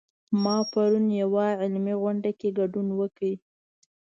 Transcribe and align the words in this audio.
ما 0.43 0.57
پرون 0.71 1.05
یوه 1.21 1.45
علمي 1.61 1.95
غونډه 2.01 2.31
کې 2.39 2.49
ګډون 2.59 2.87
وکړ 2.99 3.31